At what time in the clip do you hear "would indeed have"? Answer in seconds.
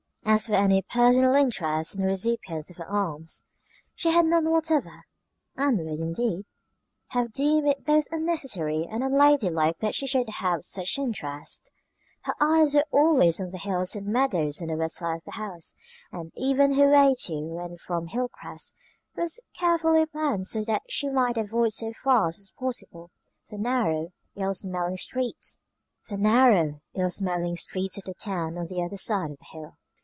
5.79-7.33